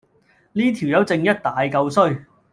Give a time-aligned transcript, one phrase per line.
[0.53, 2.25] 呢條友正一大嚿衰